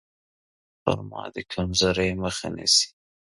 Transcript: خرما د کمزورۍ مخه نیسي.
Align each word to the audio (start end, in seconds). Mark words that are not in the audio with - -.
خرما 0.83 1.23
د 1.33 1.35
کمزورۍ 1.53 2.11
مخه 2.21 2.47
نیسي. 2.55 2.87